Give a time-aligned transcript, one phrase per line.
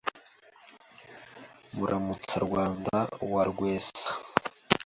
[1.75, 2.95] MuramutsaRwanda
[3.31, 4.07] wa Rwesa